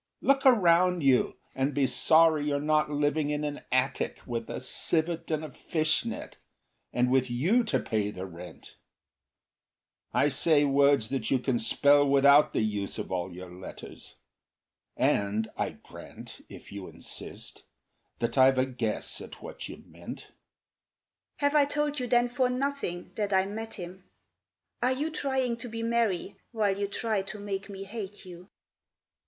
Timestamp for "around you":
0.47-1.37